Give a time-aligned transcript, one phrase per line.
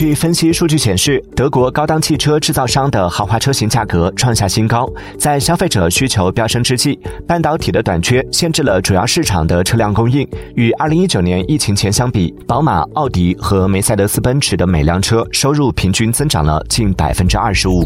[0.00, 4.90] 据分析数据显示，德国高档汽车制造商的豪华车型价格创下新高。
[5.18, 10.26] 在消费者需求飙升之际，半导体的短缺限制了主要市场的车辆供应。
[10.54, 17.82] 与2019年疫情前相比，宝马、奥迪和梅赛德斯奔驰的每辆车收入平均增长了近百分之二十五。